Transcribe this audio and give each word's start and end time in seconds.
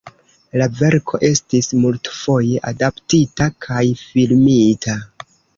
La 0.61 0.67
verko 0.79 1.19
estis 1.29 1.69
multfoje 1.83 2.63
adaptita 2.71 3.51
kaj 3.67 3.85
filmita. 4.07 5.01